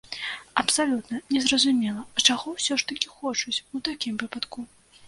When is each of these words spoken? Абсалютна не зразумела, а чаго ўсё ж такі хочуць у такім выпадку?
Абсалютна 0.61 1.19
не 1.35 1.43
зразумела, 1.45 2.01
а 2.17 2.25
чаго 2.27 2.57
ўсё 2.57 2.73
ж 2.85 2.89
такі 2.93 3.13
хочуць 3.21 3.57
у 3.75 3.85
такім 3.91 4.13
выпадку? 4.27 4.59